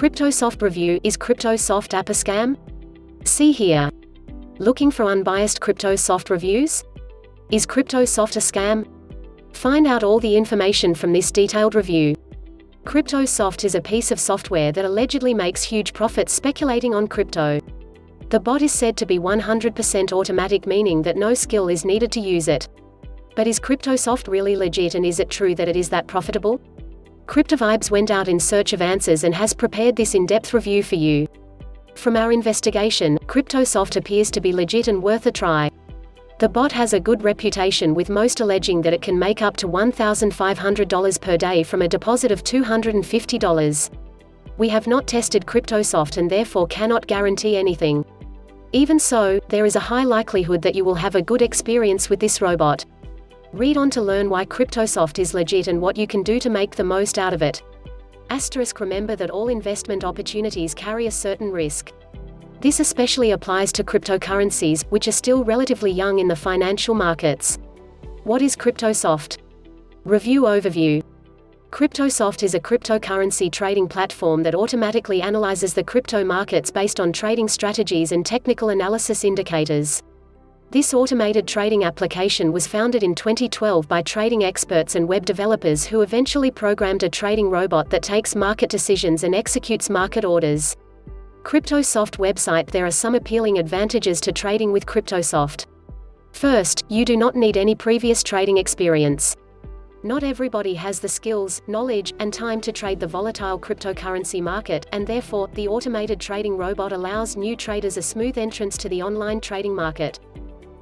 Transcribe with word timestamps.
CryptoSoft 0.00 0.62
review 0.62 0.98
Is 1.04 1.18
CryptoSoft 1.18 1.92
app 1.92 2.08
a 2.08 2.14
scam? 2.14 2.56
See 3.28 3.52
here. 3.52 3.90
Looking 4.58 4.90
for 4.90 5.04
unbiased 5.04 5.60
CryptoSoft 5.60 6.30
reviews? 6.30 6.82
Is 7.50 7.66
CryptoSoft 7.66 8.36
a 8.36 8.40
scam? 8.40 8.86
Find 9.54 9.86
out 9.86 10.02
all 10.02 10.18
the 10.18 10.34
information 10.34 10.94
from 10.94 11.12
this 11.12 11.30
detailed 11.30 11.74
review. 11.74 12.16
CryptoSoft 12.84 13.62
is 13.66 13.74
a 13.74 13.80
piece 13.82 14.10
of 14.10 14.18
software 14.18 14.72
that 14.72 14.86
allegedly 14.86 15.34
makes 15.34 15.62
huge 15.62 15.92
profits 15.92 16.32
speculating 16.32 16.94
on 16.94 17.06
crypto. 17.06 17.60
The 18.30 18.40
bot 18.40 18.62
is 18.62 18.72
said 18.72 18.96
to 18.96 19.04
be 19.04 19.18
100% 19.18 20.12
automatic, 20.12 20.66
meaning 20.66 21.02
that 21.02 21.18
no 21.18 21.34
skill 21.34 21.68
is 21.68 21.84
needed 21.84 22.10
to 22.12 22.20
use 22.20 22.48
it. 22.48 22.70
But 23.36 23.46
is 23.46 23.60
CryptoSoft 23.60 24.28
really 24.28 24.56
legit 24.56 24.94
and 24.94 25.04
is 25.04 25.20
it 25.20 25.28
true 25.28 25.54
that 25.56 25.68
it 25.68 25.76
is 25.76 25.90
that 25.90 26.06
profitable? 26.06 26.58
CryptoVibes 27.30 27.92
went 27.92 28.10
out 28.10 28.26
in 28.26 28.40
search 28.40 28.72
of 28.72 28.82
answers 28.82 29.22
and 29.22 29.32
has 29.32 29.54
prepared 29.54 29.94
this 29.94 30.16
in-depth 30.16 30.52
review 30.52 30.82
for 30.82 30.96
you. 30.96 31.28
From 31.94 32.16
our 32.16 32.32
investigation, 32.32 33.16
CryptoSoft 33.26 33.94
appears 33.94 34.32
to 34.32 34.40
be 34.40 34.52
legit 34.52 34.88
and 34.88 35.00
worth 35.00 35.26
a 35.26 35.30
try. 35.30 35.70
The 36.40 36.48
bot 36.48 36.72
has 36.72 36.92
a 36.92 36.98
good 36.98 37.22
reputation 37.22 37.94
with 37.94 38.10
most 38.10 38.40
alleging 38.40 38.82
that 38.82 38.92
it 38.92 39.00
can 39.00 39.16
make 39.16 39.42
up 39.42 39.56
to 39.58 39.68
$1,500 39.68 41.20
per 41.20 41.36
day 41.36 41.62
from 41.62 41.82
a 41.82 41.88
deposit 41.88 42.32
of 42.32 42.42
$250. 42.42 43.90
We 44.58 44.68
have 44.68 44.88
not 44.88 45.06
tested 45.06 45.46
CryptoSoft 45.46 46.16
and 46.16 46.28
therefore 46.28 46.66
cannot 46.66 47.06
guarantee 47.06 47.56
anything. 47.56 48.04
Even 48.72 48.98
so, 48.98 49.38
there 49.50 49.66
is 49.66 49.76
a 49.76 49.86
high 49.88 50.02
likelihood 50.02 50.62
that 50.62 50.74
you 50.74 50.84
will 50.84 50.96
have 50.96 51.14
a 51.14 51.22
good 51.22 51.42
experience 51.42 52.10
with 52.10 52.18
this 52.18 52.40
robot. 52.40 52.84
Read 53.52 53.76
on 53.76 53.90
to 53.90 54.00
learn 54.00 54.30
why 54.30 54.44
CryptoSoft 54.44 55.18
is 55.18 55.34
legit 55.34 55.66
and 55.66 55.82
what 55.82 55.96
you 55.96 56.06
can 56.06 56.22
do 56.22 56.38
to 56.38 56.48
make 56.48 56.76
the 56.76 56.84
most 56.84 57.18
out 57.18 57.32
of 57.32 57.42
it. 57.42 57.60
Asterisk 58.30 58.78
remember 58.78 59.16
that 59.16 59.30
all 59.30 59.48
investment 59.48 60.04
opportunities 60.04 60.72
carry 60.72 61.08
a 61.08 61.10
certain 61.10 61.50
risk. 61.50 61.90
This 62.60 62.78
especially 62.78 63.32
applies 63.32 63.72
to 63.72 63.82
cryptocurrencies, 63.82 64.84
which 64.90 65.08
are 65.08 65.12
still 65.12 65.42
relatively 65.42 65.90
young 65.90 66.20
in 66.20 66.28
the 66.28 66.36
financial 66.36 66.94
markets. 66.94 67.58
What 68.22 68.40
is 68.40 68.54
CryptoSoft? 68.54 69.38
Review 70.04 70.42
Overview 70.42 71.02
CryptoSoft 71.72 72.44
is 72.44 72.54
a 72.54 72.60
cryptocurrency 72.60 73.50
trading 73.50 73.88
platform 73.88 74.44
that 74.44 74.54
automatically 74.54 75.22
analyzes 75.22 75.74
the 75.74 75.82
crypto 75.82 76.22
markets 76.22 76.70
based 76.70 77.00
on 77.00 77.12
trading 77.12 77.48
strategies 77.48 78.12
and 78.12 78.24
technical 78.24 78.68
analysis 78.68 79.24
indicators. 79.24 80.04
This 80.72 80.94
automated 80.94 81.48
trading 81.48 81.82
application 81.82 82.52
was 82.52 82.68
founded 82.68 83.02
in 83.02 83.16
2012 83.16 83.88
by 83.88 84.02
trading 84.02 84.44
experts 84.44 84.94
and 84.94 85.08
web 85.08 85.26
developers 85.26 85.84
who 85.84 86.02
eventually 86.02 86.52
programmed 86.52 87.02
a 87.02 87.08
trading 87.08 87.50
robot 87.50 87.90
that 87.90 88.04
takes 88.04 88.36
market 88.36 88.70
decisions 88.70 89.24
and 89.24 89.34
executes 89.34 89.90
market 89.90 90.24
orders. 90.24 90.76
CryptoSoft 91.42 92.18
website 92.18 92.70
There 92.70 92.86
are 92.86 92.92
some 92.92 93.16
appealing 93.16 93.58
advantages 93.58 94.20
to 94.20 94.30
trading 94.30 94.70
with 94.70 94.86
CryptoSoft. 94.86 95.66
First, 96.30 96.84
you 96.88 97.04
do 97.04 97.16
not 97.16 97.34
need 97.34 97.56
any 97.56 97.74
previous 97.74 98.22
trading 98.22 98.58
experience. 98.58 99.36
Not 100.04 100.22
everybody 100.22 100.74
has 100.74 101.00
the 101.00 101.08
skills, 101.08 101.62
knowledge, 101.66 102.14
and 102.20 102.32
time 102.32 102.60
to 102.60 102.70
trade 102.70 103.00
the 103.00 103.08
volatile 103.08 103.58
cryptocurrency 103.58 104.40
market, 104.40 104.86
and 104.92 105.04
therefore, 105.04 105.48
the 105.54 105.66
automated 105.66 106.20
trading 106.20 106.56
robot 106.56 106.92
allows 106.92 107.36
new 107.36 107.56
traders 107.56 107.96
a 107.96 108.02
smooth 108.02 108.38
entrance 108.38 108.76
to 108.78 108.88
the 108.88 109.02
online 109.02 109.40
trading 109.40 109.74
market. 109.74 110.20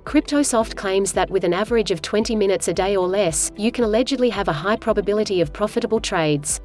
CryptoSoft 0.08 0.74
claims 0.74 1.12
that 1.12 1.28
with 1.28 1.44
an 1.44 1.52
average 1.52 1.90
of 1.90 2.00
20 2.00 2.34
minutes 2.34 2.68
a 2.68 2.72
day 2.72 2.96
or 2.96 3.06
less, 3.06 3.52
you 3.58 3.70
can 3.70 3.84
allegedly 3.84 4.30
have 4.30 4.48
a 4.48 4.52
high 4.54 4.74
probability 4.74 5.42
of 5.42 5.52
profitable 5.52 6.00
trades. 6.00 6.62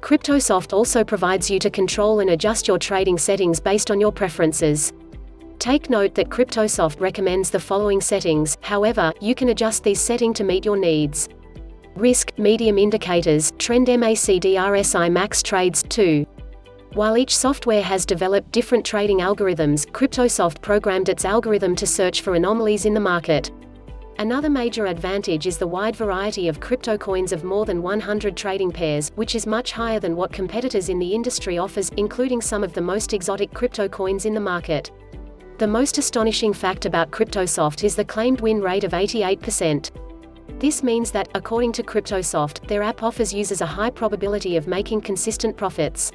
CryptoSoft 0.00 0.72
also 0.72 1.04
provides 1.04 1.48
you 1.48 1.60
to 1.60 1.70
control 1.70 2.18
and 2.18 2.30
adjust 2.30 2.66
your 2.66 2.80
trading 2.80 3.18
settings 3.18 3.60
based 3.60 3.92
on 3.92 4.00
your 4.00 4.10
preferences. 4.10 4.92
Take 5.60 5.90
note 5.90 6.16
that 6.16 6.28
CryptoSoft 6.28 6.98
recommends 6.98 7.50
the 7.50 7.60
following 7.60 8.00
settings, 8.00 8.58
however, 8.62 9.12
you 9.20 9.36
can 9.36 9.50
adjust 9.50 9.84
these 9.84 10.00
settings 10.00 10.36
to 10.38 10.42
meet 10.42 10.64
your 10.64 10.76
needs. 10.76 11.28
Risk, 11.94 12.36
medium 12.36 12.78
indicators, 12.78 13.52
trend 13.58 13.86
MACD 13.86 14.54
RSI 14.54 15.08
max 15.08 15.40
trades, 15.40 15.84
2. 15.84 16.26
While 16.94 17.16
each 17.16 17.34
software 17.34 17.80
has 17.80 18.04
developed 18.04 18.52
different 18.52 18.84
trading 18.84 19.20
algorithms, 19.20 19.86
CryptoSoft 19.92 20.60
programmed 20.60 21.08
its 21.08 21.24
algorithm 21.24 21.74
to 21.76 21.86
search 21.86 22.20
for 22.20 22.34
anomalies 22.34 22.84
in 22.84 22.92
the 22.92 23.00
market. 23.00 23.50
Another 24.18 24.50
major 24.50 24.84
advantage 24.84 25.46
is 25.46 25.56
the 25.56 25.66
wide 25.66 25.96
variety 25.96 26.48
of 26.48 26.60
crypto 26.60 26.98
coins 26.98 27.32
of 27.32 27.44
more 27.44 27.64
than 27.64 27.80
100 27.80 28.36
trading 28.36 28.70
pairs, 28.70 29.10
which 29.14 29.34
is 29.34 29.46
much 29.46 29.72
higher 29.72 30.00
than 30.00 30.16
what 30.16 30.34
competitors 30.34 30.90
in 30.90 30.98
the 30.98 31.14
industry 31.14 31.56
offers, 31.56 31.88
including 31.96 32.42
some 32.42 32.62
of 32.62 32.74
the 32.74 32.82
most 32.82 33.14
exotic 33.14 33.54
crypto 33.54 33.88
coins 33.88 34.26
in 34.26 34.34
the 34.34 34.40
market. 34.40 34.90
The 35.56 35.66
most 35.66 35.96
astonishing 35.96 36.52
fact 36.52 36.84
about 36.84 37.10
CryptoSoft 37.10 37.84
is 37.84 37.96
the 37.96 38.04
claimed 38.04 38.42
win 38.42 38.60
rate 38.60 38.84
of 38.84 38.92
88%. 38.92 39.90
This 40.60 40.82
means 40.82 41.10
that, 41.12 41.30
according 41.34 41.72
to 41.72 41.82
CryptoSoft, 41.82 42.68
their 42.68 42.82
app 42.82 43.02
offers 43.02 43.32
users 43.32 43.62
a 43.62 43.66
high 43.66 43.90
probability 43.90 44.58
of 44.58 44.66
making 44.66 45.00
consistent 45.00 45.56
profits. 45.56 46.12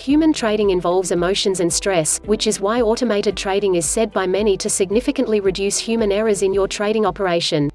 Human 0.00 0.32
trading 0.32 0.70
involves 0.70 1.10
emotions 1.10 1.60
and 1.60 1.70
stress, 1.70 2.18
which 2.24 2.46
is 2.46 2.58
why 2.58 2.80
automated 2.80 3.36
trading 3.36 3.74
is 3.74 3.84
said 3.84 4.10
by 4.14 4.26
many 4.26 4.56
to 4.56 4.70
significantly 4.70 5.40
reduce 5.40 5.76
human 5.76 6.10
errors 6.10 6.40
in 6.40 6.54
your 6.54 6.66
trading 6.66 7.04
operation. 7.04 7.70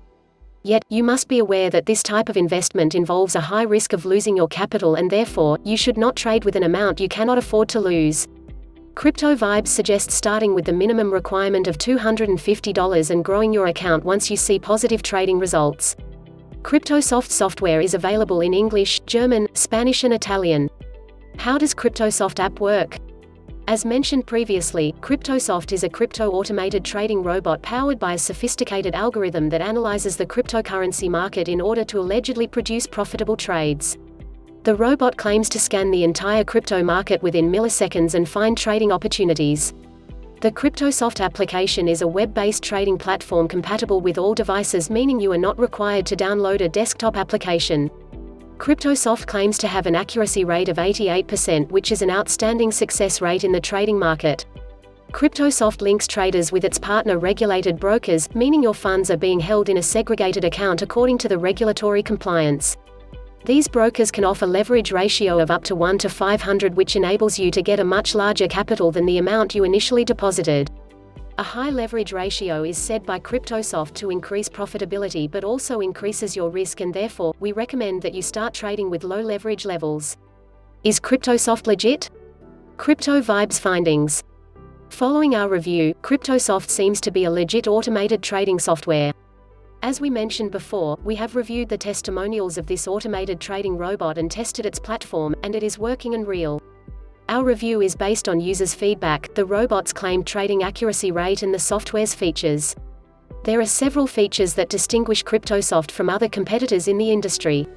Yet, 0.63 0.83
you 0.89 1.03
must 1.03 1.27
be 1.27 1.37
aware 1.37 1.69
that 1.69 1.85
this 1.85 2.01
type 2.01 2.27
of 2.27 2.35
investment 2.35 2.95
involves 2.95 3.35
a 3.35 3.41
high 3.41 3.61
risk 3.61 3.93
of 3.93 4.05
losing 4.05 4.35
your 4.35 4.47
capital 4.47 4.95
and 4.95 5.11
therefore, 5.11 5.59
you 5.63 5.77
should 5.77 5.97
not 5.97 6.15
trade 6.15 6.45
with 6.45 6.55
an 6.55 6.63
amount 6.63 6.99
you 6.99 7.07
cannot 7.07 7.37
afford 7.37 7.69
to 7.69 7.79
lose. 7.79 8.27
Crypto 8.95 9.35
Vibes 9.35 9.67
suggests 9.67 10.15
starting 10.15 10.55
with 10.55 10.65
the 10.65 10.73
minimum 10.73 11.13
requirement 11.13 11.67
of 11.67 11.77
$250 11.77 13.11
and 13.11 13.23
growing 13.23 13.53
your 13.53 13.67
account 13.67 14.03
once 14.03 14.31
you 14.31 14.37
see 14.37 14.57
positive 14.57 15.03
trading 15.03 15.37
results. 15.37 15.95
CryptoSoft 16.63 17.29
software 17.29 17.81
is 17.81 17.93
available 17.93 18.41
in 18.41 18.55
English, 18.55 19.01
German, 19.01 19.47
Spanish 19.53 20.03
and 20.03 20.11
Italian. 20.15 20.71
How 21.37 21.57
does 21.57 21.73
CryptoSoft 21.75 22.39
app 22.39 22.59
work? 22.59 22.97
As 23.67 23.85
mentioned 23.85 24.25
previously, 24.25 24.93
CryptoSoft 25.01 25.73
is 25.73 25.83
a 25.83 25.89
crypto 25.89 26.31
automated 26.31 26.83
trading 26.85 27.23
robot 27.23 27.61
powered 27.61 27.99
by 27.99 28.13
a 28.13 28.17
sophisticated 28.17 28.95
algorithm 28.95 29.49
that 29.49 29.61
analyzes 29.61 30.17
the 30.17 30.25
cryptocurrency 30.25 31.09
market 31.09 31.47
in 31.47 31.61
order 31.61 31.83
to 31.85 31.99
allegedly 31.99 32.47
produce 32.47 32.87
profitable 32.87 33.35
trades. 33.35 33.97
The 34.63 34.75
robot 34.75 35.17
claims 35.17 35.49
to 35.49 35.59
scan 35.59 35.91
the 35.91 36.03
entire 36.03 36.43
crypto 36.43 36.81
market 36.81 37.21
within 37.21 37.51
milliseconds 37.51 38.15
and 38.15 38.27
find 38.27 38.57
trading 38.57 38.91
opportunities. 38.91 39.73
The 40.41 40.51
CryptoSoft 40.51 41.23
application 41.23 41.87
is 41.87 42.01
a 42.01 42.07
web-based 42.07 42.63
trading 42.63 42.97
platform 42.97 43.47
compatible 43.47 44.01
with 44.01 44.17
all 44.17 44.33
devices 44.33 44.89
meaning 44.89 45.19
you 45.19 45.31
are 45.31 45.37
not 45.37 45.57
required 45.57 46.05
to 46.07 46.15
download 46.15 46.61
a 46.61 46.69
desktop 46.69 47.17
application. 47.17 47.89
CryptoSoft 48.57 49.27
claims 49.27 49.57
to 49.57 49.67
have 49.67 49.85
an 49.85 49.95
accuracy 49.95 50.45
rate 50.45 50.69
of 50.69 50.77
88% 50.77 51.69
which 51.71 51.91
is 51.91 52.01
an 52.01 52.09
outstanding 52.09 52.71
success 52.71 53.21
rate 53.21 53.43
in 53.43 53.51
the 53.51 53.59
trading 53.59 53.99
market. 53.99 54.45
CryptoSoft 55.11 55.81
links 55.81 56.07
traders 56.07 56.51
with 56.51 56.63
its 56.63 56.79
partner 56.79 57.19
regulated 57.19 57.79
brokers, 57.79 58.33
meaning 58.33 58.63
your 58.63 58.73
funds 58.73 59.11
are 59.11 59.17
being 59.17 59.39
held 59.39 59.67
in 59.67 59.77
a 59.77 59.83
segregated 59.83 60.45
account 60.45 60.81
according 60.81 61.17
to 61.17 61.27
the 61.27 61.37
regulatory 61.37 62.01
compliance. 62.01 62.77
These 63.43 63.67
brokers 63.67 64.09
can 64.09 64.23
offer 64.23 64.47
leverage 64.47 64.91
ratio 64.91 65.39
of 65.39 65.51
up 65.51 65.63
to 65.65 65.75
1 65.75 65.97
to 65.99 66.09
500 66.09 66.75
which 66.75 66.95
enables 66.95 67.37
you 67.37 67.51
to 67.51 67.61
get 67.61 67.79
a 67.79 67.83
much 67.83 68.15
larger 68.15 68.47
capital 68.47 68.91
than 68.91 69.05
the 69.05 69.17
amount 69.17 69.53
you 69.53 69.65
initially 69.65 70.05
deposited. 70.05 70.71
A 71.37 71.43
high 71.43 71.69
leverage 71.69 72.13
ratio 72.13 72.63
is 72.63 72.77
said 72.77 73.05
by 73.05 73.19
CryptoSoft 73.19 73.93
to 73.95 74.09
increase 74.09 74.47
profitability 74.47 75.29
but 75.29 75.43
also 75.43 75.81
increases 75.81 76.33
your 76.33 76.49
risk 76.49 76.79
and 76.79 76.93
therefore, 76.93 77.33
we 77.41 77.51
recommend 77.51 78.01
that 78.03 78.13
you 78.13 78.21
start 78.21 78.53
trading 78.53 78.89
with 78.89 79.03
low 79.03 79.19
leverage 79.19 79.65
levels. 79.65 80.15
Is 80.85 80.97
CryptoSoft 80.97 81.67
legit? 81.67 82.09
Crypto 82.77 83.19
Vibes 83.19 83.59
Findings 83.59 84.23
Following 84.87 85.35
our 85.35 85.49
review, 85.49 85.93
CryptoSoft 86.03 86.69
seems 86.69 87.01
to 87.01 87.11
be 87.11 87.25
a 87.25 87.31
legit 87.31 87.67
automated 87.67 88.23
trading 88.23 88.57
software. 88.57 89.11
As 89.81 89.99
we 89.99 90.09
mentioned 90.09 90.51
before, 90.51 90.97
we 91.03 91.15
have 91.15 91.35
reviewed 91.35 91.67
the 91.67 91.77
testimonials 91.77 92.57
of 92.57 92.65
this 92.65 92.87
automated 92.87 93.41
trading 93.41 93.77
robot 93.77 94.17
and 94.17 94.31
tested 94.31 94.65
its 94.65 94.79
platform, 94.79 95.35
and 95.43 95.53
it 95.53 95.63
is 95.63 95.77
working 95.77 96.13
and 96.13 96.25
real. 96.25 96.61
Our 97.35 97.43
review 97.43 97.81
is 97.81 97.97
based 97.97 98.29
on 98.29 98.39
users' 98.39 98.73
feedback, 98.73 99.33
the 99.33 99.43
robot's 99.43 99.91
claimed 99.91 100.25
trading 100.25 100.63
accuracy 100.63 101.11
rate 101.11 101.43
and 101.43 101.53
the 101.53 101.59
software's 101.59 102.15
features. 102.15 102.73
There 103.43 103.59
are 103.59 103.65
several 103.65 104.07
features 104.07 104.53
that 104.53 104.69
distinguish 104.69 105.21
CryptoSoft 105.21 105.91
from 105.91 106.09
other 106.09 106.29
competitors 106.29 106.87
in 106.87 106.97
the 106.97 107.11
industry. 107.11 107.67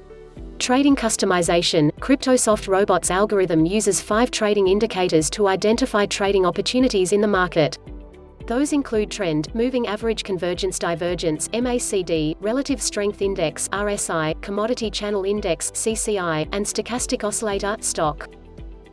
Trading 0.59 0.95
customization 0.95 1.91
CryptoSoft 1.99 2.69
Robot's 2.69 3.11
algorithm 3.11 3.65
uses 3.65 3.99
five 3.99 4.31
trading 4.31 4.69
indicators 4.69 5.29
to 5.31 5.49
identify 5.49 6.05
trading 6.05 6.45
opportunities 6.45 7.11
in 7.11 7.19
the 7.19 7.27
market. 7.27 7.77
Those 8.47 8.71
include 8.71 9.11
trend, 9.11 9.53
moving 9.53 9.87
average 9.87 10.23
convergence 10.23 10.79
divergence 10.79 11.49
MACD, 11.49 12.37
relative 12.39 12.81
strength 12.81 13.21
index 13.21 13.67
RSI, 13.73 14.41
commodity 14.41 14.89
channel 14.89 15.25
index 15.25 15.69
CCI, 15.71 16.47
and 16.53 16.65
stochastic 16.65 17.25
oscillator 17.25 17.75
stock. 17.81 18.29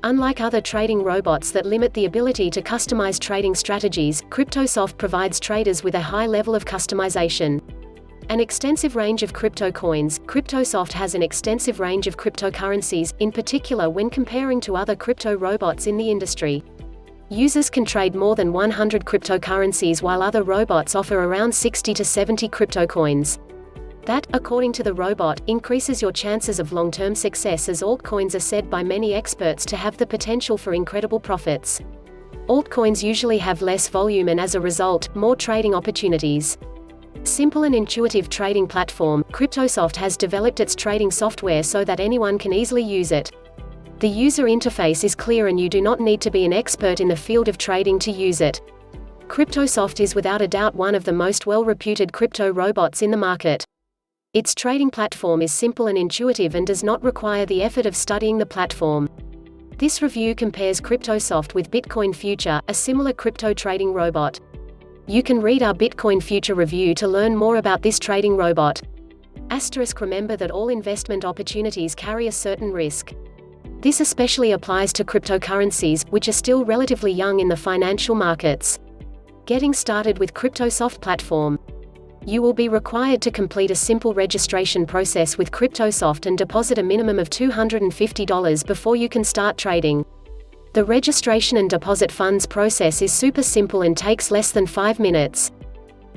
Unlike 0.06 0.40
other 0.40 0.60
trading 0.60 1.02
robots 1.02 1.50
that 1.50 1.66
limit 1.66 1.92
the 1.92 2.04
ability 2.04 2.48
to 2.50 2.62
customize 2.62 3.18
trading 3.18 3.56
strategies, 3.56 4.22
CryptoSoft 4.30 4.96
provides 4.98 5.40
traders 5.40 5.82
with 5.82 5.96
a 5.96 6.00
high 6.00 6.28
level 6.28 6.54
of 6.54 6.64
customization. 6.64 7.60
An 8.28 8.38
extensive 8.38 8.94
range 8.94 9.24
of 9.24 9.32
crypto 9.32 9.72
coins, 9.72 10.20
CryptoSoft 10.20 10.92
has 10.92 11.16
an 11.16 11.24
extensive 11.24 11.80
range 11.80 12.06
of 12.06 12.16
cryptocurrencies, 12.16 13.14
in 13.18 13.32
particular 13.32 13.90
when 13.90 14.08
comparing 14.08 14.60
to 14.60 14.76
other 14.76 14.94
crypto 14.94 15.34
robots 15.34 15.88
in 15.88 15.96
the 15.96 16.08
industry. 16.08 16.62
Users 17.28 17.68
can 17.68 17.84
trade 17.84 18.14
more 18.14 18.36
than 18.36 18.52
100 18.52 19.04
cryptocurrencies 19.04 20.02
while 20.02 20.22
other 20.22 20.44
robots 20.44 20.94
offer 20.94 21.24
around 21.24 21.52
60 21.52 21.92
to 21.94 22.04
70 22.04 22.48
crypto 22.48 22.86
coins. 22.86 23.40
That, 24.06 24.26
according 24.32 24.72
to 24.74 24.84
the 24.84 24.94
robot, 24.94 25.40
increases 25.48 26.00
your 26.00 26.12
chances 26.12 26.60
of 26.60 26.72
long-term 26.72 27.16
success 27.16 27.68
as 27.68 27.82
altcoins 27.82 28.36
are 28.36 28.40
said 28.40 28.70
by 28.70 28.84
many 28.84 29.14
experts 29.14 29.64
to 29.66 29.76
have 29.76 29.96
the 29.96 30.06
potential 30.06 30.56
for 30.56 30.74
incredible 30.74 31.18
profits. 31.18 31.80
Altcoins 32.48 33.02
usually 33.02 33.38
have 33.38 33.62
less 33.62 33.88
volume 33.88 34.28
and 34.28 34.38
as 34.38 34.54
a 34.54 34.60
result, 34.60 35.08
more 35.16 35.34
trading 35.34 35.74
opportunities. 35.74 36.56
Simple 37.24 37.64
and 37.64 37.74
intuitive 37.74 38.28
trading 38.28 38.68
platform, 38.68 39.24
CryptoSoft 39.32 39.96
has 39.96 40.16
developed 40.16 40.60
its 40.60 40.76
trading 40.76 41.10
software 41.10 41.64
so 41.64 41.84
that 41.84 41.98
anyone 41.98 42.38
can 42.38 42.52
easily 42.52 42.84
use 42.84 43.10
it. 43.10 43.32
The 43.98 44.08
user 44.08 44.44
interface 44.44 45.02
is 45.02 45.16
clear 45.16 45.48
and 45.48 45.58
you 45.58 45.68
do 45.68 45.80
not 45.80 45.98
need 45.98 46.20
to 46.20 46.30
be 46.30 46.44
an 46.44 46.52
expert 46.52 47.00
in 47.00 47.08
the 47.08 47.16
field 47.16 47.48
of 47.48 47.58
trading 47.58 47.98
to 48.00 48.12
use 48.12 48.40
it. 48.40 48.60
CryptoSoft 49.26 49.98
is 49.98 50.14
without 50.14 50.42
a 50.42 50.46
doubt 50.46 50.76
one 50.76 50.94
of 50.94 51.02
the 51.02 51.12
most 51.12 51.46
well-reputed 51.46 52.12
crypto 52.12 52.52
robots 52.52 53.02
in 53.02 53.10
the 53.10 53.16
market. 53.16 53.66
Its 54.36 54.54
trading 54.54 54.90
platform 54.90 55.40
is 55.40 55.50
simple 55.50 55.86
and 55.86 55.96
intuitive 55.96 56.54
and 56.54 56.66
does 56.66 56.84
not 56.84 57.02
require 57.02 57.46
the 57.46 57.62
effort 57.62 57.86
of 57.86 57.96
studying 57.96 58.36
the 58.36 58.44
platform. 58.44 59.08
This 59.78 60.02
review 60.02 60.34
compares 60.34 60.78
CryptoSoft 60.78 61.54
with 61.54 61.70
Bitcoin 61.70 62.14
Future, 62.14 62.60
a 62.68 62.74
similar 62.74 63.14
crypto 63.14 63.54
trading 63.54 63.94
robot. 63.94 64.38
You 65.06 65.22
can 65.22 65.40
read 65.40 65.62
our 65.62 65.72
Bitcoin 65.72 66.22
Future 66.22 66.54
review 66.54 66.94
to 66.96 67.08
learn 67.08 67.34
more 67.34 67.56
about 67.56 67.80
this 67.80 67.98
trading 67.98 68.36
robot. 68.36 68.82
Asterisk 69.48 70.02
remember 70.02 70.36
that 70.36 70.50
all 70.50 70.68
investment 70.68 71.24
opportunities 71.24 71.94
carry 71.94 72.26
a 72.26 72.32
certain 72.32 72.70
risk. 72.70 73.14
This 73.80 74.02
especially 74.02 74.52
applies 74.52 74.92
to 74.92 75.04
cryptocurrencies, 75.06 76.06
which 76.10 76.28
are 76.28 76.32
still 76.32 76.62
relatively 76.62 77.10
young 77.10 77.40
in 77.40 77.48
the 77.48 77.56
financial 77.56 78.14
markets. 78.14 78.80
Getting 79.46 79.72
started 79.72 80.18
with 80.18 80.34
CryptoSoft 80.34 81.00
platform. 81.00 81.58
You 82.28 82.42
will 82.42 82.52
be 82.52 82.68
required 82.68 83.22
to 83.22 83.30
complete 83.30 83.70
a 83.70 83.76
simple 83.76 84.12
registration 84.12 84.84
process 84.84 85.38
with 85.38 85.52
CryptoSoft 85.52 86.26
and 86.26 86.36
deposit 86.36 86.76
a 86.76 86.82
minimum 86.82 87.20
of 87.20 87.30
$250 87.30 88.66
before 88.66 88.96
you 88.96 89.08
can 89.08 89.22
start 89.22 89.56
trading. 89.56 90.04
The 90.72 90.84
registration 90.84 91.58
and 91.58 91.70
deposit 91.70 92.10
funds 92.10 92.44
process 92.44 93.00
is 93.00 93.12
super 93.12 93.44
simple 93.44 93.82
and 93.82 93.96
takes 93.96 94.32
less 94.32 94.50
than 94.50 94.66
5 94.66 94.98
minutes. 94.98 95.52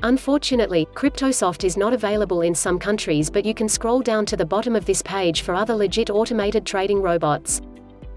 Unfortunately, 0.02 0.88
CryptoSoft 0.94 1.62
is 1.62 1.76
not 1.76 1.92
available 1.92 2.40
in 2.40 2.56
some 2.56 2.80
countries 2.80 3.30
but 3.30 3.44
you 3.44 3.54
can 3.54 3.68
scroll 3.68 4.00
down 4.00 4.26
to 4.26 4.36
the 4.36 4.44
bottom 4.44 4.74
of 4.74 4.86
this 4.86 5.02
page 5.02 5.42
for 5.42 5.54
other 5.54 5.76
legit 5.76 6.10
automated 6.10 6.66
trading 6.66 7.00
robots. 7.00 7.60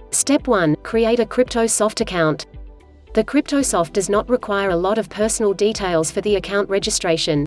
Step 0.10 0.48
1. 0.48 0.78
Create 0.78 1.20
a 1.20 1.28
CryptoSoft 1.28 2.02
account. 2.02 2.48
The 3.14 3.24
CryptoSoft 3.24 3.94
does 3.94 4.10
not 4.10 4.28
require 4.32 4.72
a 4.72 4.76
lot 4.76 4.98
of 4.98 5.10
personal 5.10 5.54
details 5.54 6.10
for 6.10 6.22
the 6.22 6.38
account 6.38 6.68
registration. 6.70 7.46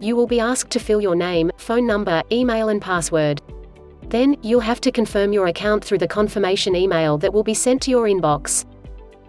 You 0.00 0.14
will 0.14 0.26
be 0.26 0.38
asked 0.38 0.70
to 0.70 0.78
fill 0.78 1.00
your 1.00 1.16
name, 1.16 1.50
phone 1.56 1.86
number, 1.86 2.22
email 2.30 2.68
and 2.68 2.80
password. 2.80 3.42
Then, 4.08 4.36
you'll 4.42 4.60
have 4.60 4.80
to 4.82 4.92
confirm 4.92 5.32
your 5.32 5.48
account 5.48 5.84
through 5.84 5.98
the 5.98 6.08
confirmation 6.08 6.76
email 6.76 7.18
that 7.18 7.32
will 7.32 7.42
be 7.42 7.54
sent 7.54 7.82
to 7.82 7.90
your 7.90 8.04
inbox. 8.04 8.64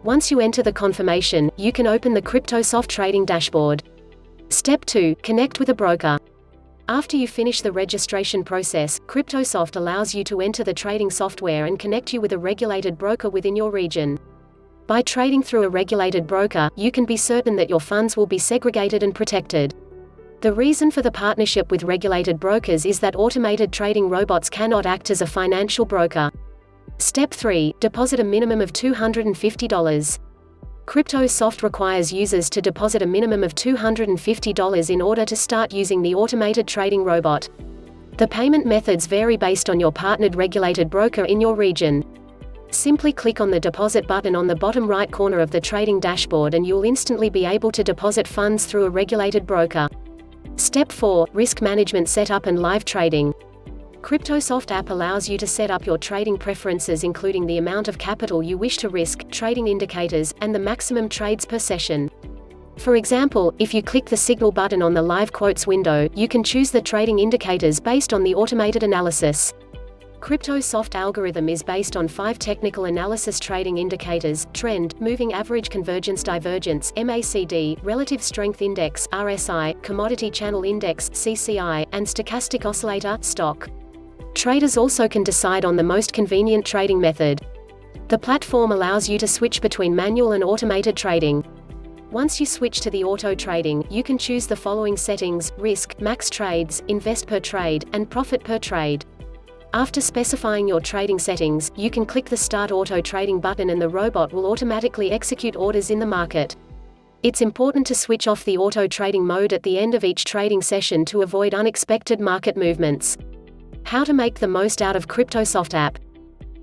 Once 0.03 0.31
you 0.31 0.39
enter 0.39 0.63
the 0.63 0.71
confirmation, 0.71 1.51
you 1.57 1.71
can 1.71 1.87
open 1.87 2.13
the 2.13 2.21
CryptoSoft 2.21 2.87
trading 2.87 3.25
dashboard. 3.25 3.83
Step 4.49 4.85
2. 4.85 5.15
Connect 5.23 5.59
with 5.59 5.69
a 5.69 5.73
broker. 5.73 6.17
After 6.87 7.17
you 7.17 7.27
finish 7.27 7.61
the 7.61 7.71
registration 7.71 8.43
process, 8.43 8.99
CryptoSoft 9.07 9.75
allows 9.75 10.15
you 10.15 10.23
to 10.23 10.39
enter 10.39 10.63
the 10.63 10.73
trading 10.73 11.09
software 11.09 11.65
and 11.65 11.77
connect 11.77 12.13
you 12.13 12.21
with 12.21 12.33
a 12.33 12.37
regulated 12.37 12.97
broker 12.97 13.29
within 13.29 13.55
your 13.55 13.71
region. 13.71 14.19
By 14.87 15.01
trading 15.01 15.43
through 15.43 15.63
a 15.63 15.69
regulated 15.69 16.25
broker, 16.25 16.69
you 16.75 16.91
can 16.91 17.05
be 17.05 17.17
certain 17.17 17.55
that 17.57 17.69
your 17.69 17.81
funds 17.81 18.15
will 18.15 18.25
be 18.25 18.39
segregated 18.39 19.03
and 19.03 19.13
protected. 19.13 19.75
The 20.41 20.53
reason 20.53 20.89
for 20.89 21.01
the 21.01 21.11
partnership 21.11 21.69
with 21.69 21.83
regulated 21.83 22.39
brokers 22.39 22.85
is 22.85 23.01
that 23.01 23.17
automated 23.17 23.73
trading 23.73 24.07
robots 24.07 24.49
cannot 24.49 24.85
act 24.85 25.11
as 25.11 25.21
a 25.21 25.27
financial 25.27 25.83
broker. 25.83 26.31
Step 26.97 27.31
3 27.31 27.75
Deposit 27.81 28.21
a 28.21 28.23
minimum 28.23 28.61
of 28.61 28.71
$250. 28.71 30.19
CryptoSoft 30.85 31.61
requires 31.61 32.13
users 32.13 32.49
to 32.51 32.61
deposit 32.61 33.01
a 33.01 33.05
minimum 33.05 33.43
of 33.43 33.53
$250 33.53 34.89
in 34.89 35.01
order 35.01 35.25
to 35.25 35.35
start 35.35 35.73
using 35.73 36.01
the 36.01 36.15
automated 36.15 36.65
trading 36.65 37.03
robot. 37.03 37.49
The 38.15 38.27
payment 38.27 38.65
methods 38.65 39.07
vary 39.07 39.35
based 39.35 39.69
on 39.69 39.77
your 39.77 39.91
partnered 39.91 40.35
regulated 40.35 40.89
broker 40.89 41.25
in 41.25 41.41
your 41.41 41.55
region. 41.55 42.05
Simply 42.71 43.11
click 43.11 43.41
on 43.41 43.51
the 43.51 43.59
deposit 43.59 44.07
button 44.07 44.37
on 44.37 44.47
the 44.47 44.55
bottom 44.55 44.87
right 44.87 45.11
corner 45.11 45.39
of 45.39 45.51
the 45.51 45.59
trading 45.59 45.99
dashboard 45.99 46.53
and 46.53 46.65
you'll 46.65 46.85
instantly 46.85 47.29
be 47.29 47.43
able 47.43 47.71
to 47.73 47.83
deposit 47.83 48.25
funds 48.25 48.65
through 48.65 48.85
a 48.85 48.89
regulated 48.89 49.45
broker. 49.45 49.89
Step 50.59 50.91
4 50.91 51.29
Risk 51.31 51.61
Management 51.61 52.09
Setup 52.09 52.45
and 52.45 52.61
Live 52.61 52.83
Trading. 52.83 53.33
CryptoSoft 54.01 54.71
app 54.71 54.89
allows 54.89 55.29
you 55.29 55.37
to 55.37 55.47
set 55.47 55.71
up 55.71 55.85
your 55.85 55.97
trading 55.97 56.37
preferences 56.37 57.05
including 57.05 57.47
the 57.47 57.59
amount 57.59 57.87
of 57.87 57.97
capital 57.97 58.43
you 58.43 58.57
wish 58.57 58.75
to 58.77 58.89
risk, 58.89 59.23
trading 59.31 59.69
indicators, 59.69 60.33
and 60.41 60.53
the 60.53 60.59
maximum 60.59 61.07
trades 61.07 61.45
per 61.45 61.59
session. 61.59 62.09
For 62.75 62.97
example, 62.97 63.53
if 63.57 63.73
you 63.73 63.81
click 63.81 64.05
the 64.05 64.17
Signal 64.17 64.51
button 64.51 64.81
on 64.81 64.93
the 64.93 65.01
Live 65.01 65.31
Quotes 65.31 65.65
window, 65.65 66.09
you 66.13 66.27
can 66.27 66.43
choose 66.43 66.71
the 66.71 66.81
trading 66.81 67.19
indicators 67.19 67.79
based 67.79 68.11
on 68.11 68.23
the 68.23 68.35
automated 68.35 68.83
analysis. 68.83 69.53
CryptoSoft 70.19 70.95
algorithm 70.95 71.47
is 71.47 71.63
based 71.63 71.95
on 71.95 72.07
five 72.07 72.37
technical 72.37 72.85
analysis 72.85 73.39
trading 73.39 73.77
indicators, 73.77 74.47
trend, 74.53 74.99
moving 74.99 75.31
average 75.31 75.69
convergence 75.69 76.23
divergence, 76.23 76.91
MACD, 76.97 77.79
relative 77.83 78.21
strength 78.21 78.61
index, 78.61 79.07
RSI, 79.13 79.81
commodity 79.81 80.29
channel 80.29 80.63
index, 80.63 81.09
CCI, 81.11 81.87
and 81.93 82.05
stochastic 82.05 82.65
oscillator, 82.65 83.17
stock. 83.21 83.69
Traders 84.35 84.75
also 84.75 85.07
can 85.07 85.23
decide 85.23 85.63
on 85.63 85.77
the 85.77 85.83
most 85.83 86.11
convenient 86.11 86.65
trading 86.65 86.99
method. 86.99 87.41
The 88.09 88.19
platform 88.19 88.73
allows 88.73 89.07
you 89.07 89.17
to 89.19 89.27
switch 89.27 89.61
between 89.61 89.95
manual 89.95 90.33
and 90.33 90.43
automated 90.43 90.97
trading. 90.97 91.45
Once 92.11 92.39
you 92.41 92.45
switch 92.45 92.81
to 92.81 92.89
the 92.89 93.05
auto 93.05 93.33
trading, 93.33 93.87
you 93.89 94.03
can 94.03 94.17
choose 94.17 94.47
the 94.47 94.55
following 94.55 94.97
settings, 94.97 95.53
risk, 95.57 95.99
max 96.01 96.29
trades, 96.29 96.83
invest 96.89 97.25
per 97.25 97.39
trade, 97.39 97.87
and 97.93 98.09
profit 98.09 98.43
per 98.43 98.59
trade. 98.59 99.05
After 99.73 100.01
specifying 100.01 100.67
your 100.67 100.81
trading 100.81 101.19
settings, 101.19 101.69
you 101.75 101.91
can 101.91 102.03
click 102.03 102.25
the 102.25 102.35
Start 102.35 102.71
Auto 102.71 103.01
Trading 103.01 103.39
button 103.39 103.69
and 103.69 103.79
the 103.79 103.87
robot 103.87 104.33
will 104.33 104.47
automatically 104.47 105.11
execute 105.11 105.55
orders 105.55 105.91
in 105.91 105.99
the 105.99 106.07
market. 106.07 106.55
It's 107.21 107.41
important 107.41 107.85
to 107.87 107.93
switch 107.93 108.27
off 108.27 108.43
the 108.45 108.57
auto 108.57 108.87
trading 108.87 109.27
mode 109.27 109.53
at 109.53 109.61
the 109.61 109.77
end 109.77 109.93
of 109.93 110.03
each 110.03 110.25
trading 110.25 110.63
session 110.63 111.05
to 111.05 111.21
avoid 111.21 111.53
unexpected 111.53 112.19
market 112.19 112.57
movements. 112.57 113.15
How 113.83 114.03
to 114.03 114.13
make 114.13 114.39
the 114.39 114.47
most 114.47 114.81
out 114.81 114.95
of 114.95 115.07
CryptoSoft 115.07 115.75
app. 115.75 115.99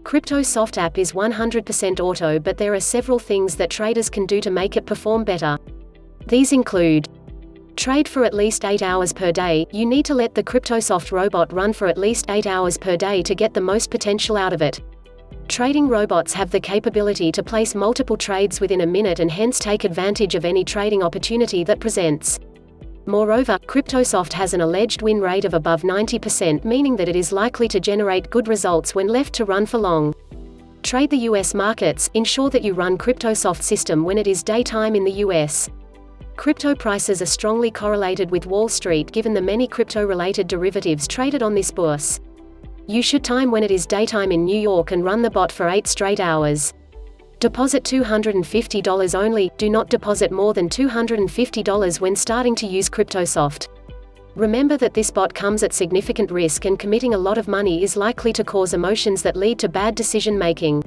CryptoSoft 0.03 0.77
app 0.77 0.99
is 0.99 1.13
100% 1.13 2.01
auto 2.01 2.41
but 2.41 2.59
there 2.59 2.75
are 2.75 2.81
several 2.81 3.21
things 3.21 3.55
that 3.55 3.71
traders 3.71 4.11
can 4.11 4.27
do 4.27 4.41
to 4.41 4.51
make 4.51 4.77
it 4.77 4.85
perform 4.85 5.23
better. 5.23 5.59
These 6.27 6.53
include 6.53 7.09
Trade 7.77 8.09
for 8.09 8.25
at 8.25 8.33
least 8.33 8.65
8 8.65 8.83
hours 8.83 9.13
per 9.13 9.31
day, 9.31 9.67
you 9.71 9.85
need 9.85 10.07
to 10.07 10.15
let 10.15 10.35
the 10.35 10.43
CryptoSoft 10.43 11.13
robot 11.13 11.53
run 11.53 11.75
for 11.75 11.87
at 11.87 11.99
least 11.99 12.25
8 12.31 12.47
hours 12.47 12.79
per 12.79 12.97
day 12.97 13.23
to 13.23 13.35
get 13.35 13.53
the 13.53 13.61
most 13.61 13.91
potential 13.91 14.39
out 14.39 14.55
of 14.55 14.63
it. 14.63 14.81
Trading 15.47 15.87
robots 15.87 16.33
have 16.33 16.51
the 16.51 16.59
capability 16.59 17.31
to 17.31 17.43
place 17.43 17.75
multiple 17.75 18.17
trades 18.17 18.61
within 18.61 18.81
a 18.81 18.87
minute 18.87 19.21
and 19.21 19.31
hence 19.31 19.59
take 19.59 19.85
advantage 19.85 20.35
of 20.35 20.47
any 20.47 20.65
trading 20.65 21.03
opportunity 21.03 21.65
that 21.65 21.79
presents. 21.79 22.41
Moreover, 23.05 23.59
CryptoSoft 23.67 24.33
has 24.33 24.55
an 24.55 24.63
alleged 24.63 25.03
win 25.03 25.21
rate 25.21 25.45
of 25.45 25.53
above 25.53 25.83
90% 25.83 26.65
meaning 26.65 26.97
that 26.97 27.11
it 27.11 27.15
is 27.15 27.31
likely 27.31 27.69
to 27.69 27.79
generate 27.79 28.31
good 28.31 28.49
results 28.49 28.95
when 28.95 29.07
left 29.07 29.35
to 29.35 29.45
run 29.45 29.67
for 29.67 29.79
long. 29.79 30.15
Trade 30.83 31.11
the 31.11 31.29
US 31.29 31.53
markets, 31.53 32.09
ensure 32.15 32.49
that 32.51 32.65
you 32.65 32.73
run 32.73 32.97
CryptoSoft 32.97 33.63
system 33.63 34.03
when 34.03 34.17
it 34.17 34.27
is 34.27 34.43
daytime 34.43 34.97
in 34.97 35.05
the 35.05 35.19
US. 35.27 35.69
Crypto 36.37 36.75
prices 36.75 37.23
are 37.23 37.27
strongly 37.27 37.71
correlated 37.71 38.31
with 38.31 38.47
Wall 38.47 38.69
Street 38.69 39.11
given 39.11 39.33
the 39.33 39.41
many 39.41 39.67
crypto-related 39.67 40.47
derivatives 40.47 41.09
traded 41.09 41.43
on 41.43 41.55
this 41.55 41.71
bourse. 41.71 42.21
You 42.87 43.03
should 43.03 43.25
time 43.25 43.51
when 43.51 43.63
it 43.63 43.71
is 43.71 43.87
daytime 43.87 44.31
in 44.31 44.45
New 44.45 44.61
York 44.61 44.93
and 44.93 45.03
run 45.03 45.23
the 45.23 45.31
bot 45.31 45.51
for 45.51 45.69
8 45.69 45.87
straight 45.87 46.21
hours. 46.21 46.75
Deposit 47.41 47.85
$250 47.85 49.15
only, 49.19 49.51
do 49.57 49.71
not 49.71 49.89
deposit 49.89 50.31
more 50.31 50.53
than 50.53 50.69
$250 50.69 52.01
when 52.01 52.15
starting 52.15 52.55
to 52.55 52.67
use 52.67 52.91
CryptoSoft. 52.91 53.69
Remember 54.37 54.77
that 54.77 54.93
this 54.93 55.11
bot 55.11 55.33
comes 55.33 55.63
at 55.63 55.73
significant 55.73 56.31
risk 56.31 56.67
and 56.67 56.79
committing 56.79 57.15
a 57.15 57.19
lot 57.19 57.39
of 57.39 57.49
money 57.49 57.83
is 57.83 57.97
likely 57.97 58.33
to 58.35 58.45
cause 58.45 58.75
emotions 58.75 59.23
that 59.23 59.37
lead 59.37 59.59
to 59.59 59.69
bad 59.71 59.95
decision 59.95 60.39
making. 60.39 60.85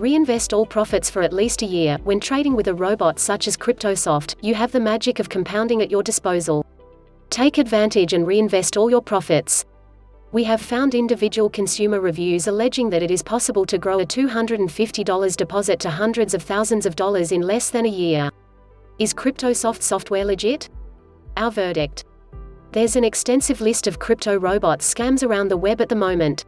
Reinvest 0.00 0.54
all 0.54 0.64
profits 0.64 1.10
for 1.10 1.20
at 1.20 1.34
least 1.34 1.60
a 1.60 1.66
year. 1.66 1.98
When 2.04 2.20
trading 2.20 2.56
with 2.56 2.68
a 2.68 2.74
robot 2.74 3.18
such 3.18 3.46
as 3.46 3.54
CryptoSoft, 3.54 4.34
you 4.40 4.54
have 4.54 4.72
the 4.72 4.80
magic 4.80 5.18
of 5.18 5.28
compounding 5.28 5.82
at 5.82 5.90
your 5.90 6.02
disposal. 6.02 6.64
Take 7.28 7.58
advantage 7.58 8.14
and 8.14 8.26
reinvest 8.26 8.78
all 8.78 8.88
your 8.88 9.02
profits. 9.02 9.66
We 10.32 10.42
have 10.44 10.62
found 10.62 10.94
individual 10.94 11.50
consumer 11.50 12.00
reviews 12.00 12.46
alleging 12.46 12.88
that 12.88 13.02
it 13.02 13.10
is 13.10 13.22
possible 13.22 13.66
to 13.66 13.76
grow 13.76 14.00
a 14.00 14.06
$250 14.06 15.36
deposit 15.36 15.78
to 15.80 15.90
hundreds 15.90 16.32
of 16.32 16.44
thousands 16.44 16.86
of 16.86 16.96
dollars 16.96 17.30
in 17.30 17.42
less 17.42 17.68
than 17.68 17.84
a 17.84 17.90
year. 17.90 18.30
Is 18.98 19.12
CryptoSoft 19.12 19.82
software 19.82 20.24
legit? 20.24 20.70
Our 21.36 21.50
verdict. 21.50 22.06
There's 22.72 22.96
an 22.96 23.04
extensive 23.04 23.60
list 23.60 23.86
of 23.86 23.98
crypto 23.98 24.38
robot 24.38 24.78
scams 24.78 25.22
around 25.22 25.48
the 25.48 25.58
web 25.58 25.82
at 25.82 25.90
the 25.90 25.94
moment. 25.94 26.46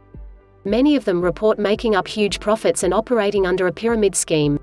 Many 0.65 0.95
of 0.95 1.03
them 1.03 1.21
report 1.21 1.59
making 1.59 1.93
up 1.93 2.07
huge 2.07 2.39
profits 2.39 2.83
and 2.83 2.93
operating 2.93 3.45
under 3.45 3.67
a 3.67 3.71
pyramid 3.71 4.15
scheme. 4.15 4.57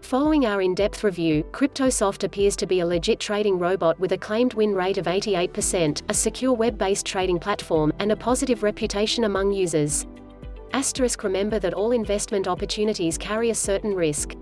Following 0.00 0.46
our 0.46 0.60
in-depth 0.62 1.04
review, 1.04 1.44
CryptoSoft 1.52 2.24
appears 2.24 2.56
to 2.56 2.66
be 2.66 2.80
a 2.80 2.86
legit 2.86 3.20
trading 3.20 3.56
robot 3.56 4.00
with 4.00 4.12
a 4.12 4.18
claimed 4.18 4.54
win 4.54 4.74
rate 4.74 4.98
of 4.98 5.04
88%, 5.04 6.02
a 6.08 6.14
secure 6.14 6.52
web-based 6.52 7.06
trading 7.06 7.38
platform, 7.38 7.92
and 8.00 8.10
a 8.10 8.16
positive 8.16 8.64
reputation 8.64 9.24
among 9.24 9.52
users. 9.52 10.06
Asterisk 10.72 11.22
remember 11.22 11.60
that 11.60 11.74
all 11.74 11.92
investment 11.92 12.48
opportunities 12.48 13.16
carry 13.16 13.50
a 13.50 13.54
certain 13.54 13.94
risk. 13.94 14.34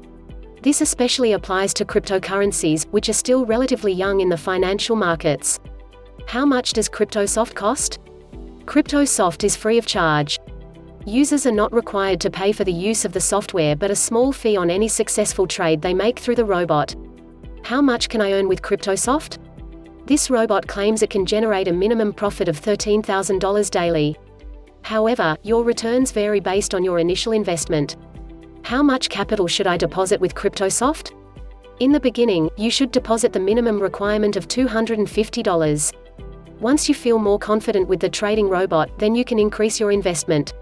This 0.63 0.81
especially 0.81 1.33
applies 1.33 1.75
to 1.75 1.85
cryptocurrencies, 1.85 2.87
which 2.87 3.11
are 3.11 3.13
still 3.15 3.45
relatively 3.45 3.93
young 3.93 4.21
in 4.21 4.31
the 4.31 4.37
financial 4.39 4.97
markets. 4.97 5.61
How 6.27 6.47
much 6.47 6.73
does 6.73 6.89
CryptoSoft 6.89 7.55
cost? 7.55 7.99
CryptoSoft 8.65 9.45
is 9.45 9.57
free 9.57 9.77
of 9.77 9.85
charge. 9.85 10.39
Users 11.09 11.47
are 11.47 11.53
not 11.53 11.73
required 11.73 12.21
to 12.23 12.31
pay 12.31 12.51
for 12.51 12.65
the 12.65 12.73
use 12.73 13.05
of 13.05 13.13
the 13.13 13.21
software 13.21 13.77
but 13.77 13.93
a 13.93 13.95
small 13.95 14.33
fee 14.33 14.57
on 14.57 14.71
any 14.71 14.89
successful 14.89 15.47
trade 15.47 15.81
they 15.81 15.95
make 15.95 16.19
through 16.19 16.35
the 16.35 16.45
robot. 16.45 16.97
How 17.63 17.81
much 17.81 18.09
can 18.09 18.21
I 18.21 18.33
earn 18.33 18.49
with 18.49 18.61
CryptoSoft? 18.61 19.39
This 20.07 20.31
robot 20.31 20.67
claims 20.67 21.05
it 21.05 21.11
can 21.11 21.25
generate 21.25 21.69
a 21.69 21.73
minimum 21.73 22.13
profit 22.13 22.49
of 22.49 22.61
$13,000 22.61 23.71
daily. 23.71 24.17
However, 24.83 25.37
your 25.45 25.63
returns 25.63 26.11
vary 26.11 26.41
based 26.41 26.75
on 26.75 26.83
your 26.83 26.99
initial 26.99 27.31
investment. 27.31 27.97
How 28.65 28.83
much 28.83 29.09
capital 29.09 29.47
should 29.47 29.69
I 29.69 29.77
deposit 29.77 30.21
with 30.21 30.35
CryptoSoft? 30.35 31.13
In 31.79 31.93
the 31.93 32.01
beginning, 32.01 32.51
you 32.57 32.69
should 32.69 32.91
deposit 32.91 33.33
the 33.33 33.39
minimum 33.39 33.79
requirement 33.79 34.35
of 34.35 34.49
$250. 34.49 35.93
Once 36.59 36.89
you 36.89 36.97
feel 36.97 37.21
more 37.21 37.39
confident 37.39 37.87
with 37.87 38.01
the 38.01 38.09
trading 38.09 38.49
robot, 38.49 38.91
then 38.99 39.15
you 39.15 39.25
can 39.25 39.39
increase 39.39 39.79
your 39.79 39.93
investment. 39.93 40.53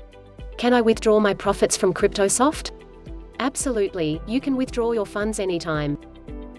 Can 0.57 0.73
I 0.73 0.81
withdraw 0.81 1.19
my 1.19 1.35
profits 1.35 1.77
from 1.77 1.93
CryptoSoft? 1.93 2.71
Absolutely, 3.41 4.21
you 4.27 4.41
can 4.41 4.57
withdraw 4.57 4.93
your 4.93 5.07
funds 5.07 5.41
anytime. 5.41 5.99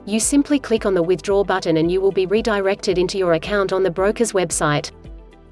You 0.06 0.20
simply 0.20 0.60
click 0.60 0.86
on 0.86 0.94
the 0.94 1.02
withdraw 1.02 1.44
button 1.44 1.78
and 1.78 1.92
you 1.92 2.02
will 2.02 2.12
be 2.12 2.26
redirected 2.26 2.98
into 2.98 3.18
your 3.18 3.34
account 3.34 3.74
on 3.74 3.82
the 3.82 3.90
broker's 3.90 4.34
website. 4.34 4.92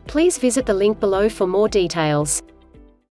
Please 0.07 0.37
visit 0.37 0.65
the 0.65 0.73
link 0.73 0.99
below 0.99 1.29
for 1.29 1.47
more 1.47 1.69
details. 1.69 2.43